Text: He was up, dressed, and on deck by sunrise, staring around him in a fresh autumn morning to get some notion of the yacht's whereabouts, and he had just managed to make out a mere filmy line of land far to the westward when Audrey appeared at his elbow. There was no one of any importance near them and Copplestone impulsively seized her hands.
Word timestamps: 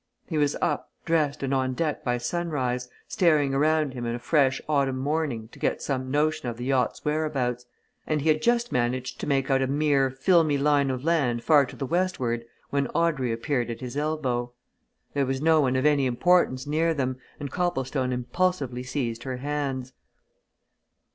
He 0.25 0.39
was 0.39 0.55
up, 0.63 0.89
dressed, 1.05 1.43
and 1.43 1.53
on 1.53 1.75
deck 1.75 2.03
by 2.03 2.17
sunrise, 2.17 2.89
staring 3.07 3.53
around 3.53 3.93
him 3.93 4.03
in 4.07 4.15
a 4.15 4.17
fresh 4.17 4.59
autumn 4.67 4.97
morning 4.97 5.47
to 5.49 5.59
get 5.59 5.79
some 5.79 6.09
notion 6.09 6.49
of 6.49 6.57
the 6.57 6.65
yacht's 6.65 7.05
whereabouts, 7.05 7.67
and 8.07 8.19
he 8.23 8.29
had 8.29 8.41
just 8.41 8.71
managed 8.71 9.19
to 9.19 9.27
make 9.27 9.51
out 9.51 9.61
a 9.61 9.67
mere 9.67 10.09
filmy 10.09 10.57
line 10.57 10.89
of 10.89 11.03
land 11.03 11.43
far 11.43 11.67
to 11.67 11.75
the 11.75 11.85
westward 11.85 12.45
when 12.71 12.87
Audrey 12.95 13.31
appeared 13.31 13.69
at 13.69 13.81
his 13.81 13.95
elbow. 13.95 14.51
There 15.13 15.27
was 15.27 15.39
no 15.39 15.61
one 15.61 15.75
of 15.75 15.85
any 15.85 16.07
importance 16.07 16.65
near 16.65 16.95
them 16.95 17.17
and 17.39 17.51
Copplestone 17.51 18.11
impulsively 18.11 18.81
seized 18.81 19.21
her 19.21 19.37
hands. 19.37 19.93